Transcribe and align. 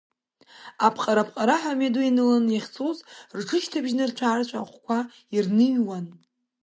Апҟара-пҟараҳәа 0.87 1.71
амҩаду 1.73 2.03
ианыланы 2.05 2.51
иахьцоз 2.53 2.97
рҽышьҭыбжь 3.37 3.93
нырцә-аарцә 3.97 4.53
ахәқәа 4.59 4.99
ирныҩуан. 5.35 6.05